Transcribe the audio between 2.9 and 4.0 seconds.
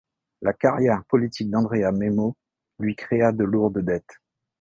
créa de lourdes